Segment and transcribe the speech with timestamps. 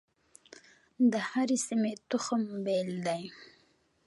[1.11, 3.23] د هرې سیمې تخم بیل دی.